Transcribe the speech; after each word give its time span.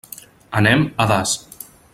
Anem 0.61 0.87
a 1.05 1.09
Das. 1.13 1.37